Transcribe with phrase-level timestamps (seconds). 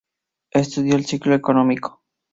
[0.49, 2.01] Estudió el ciclo económico.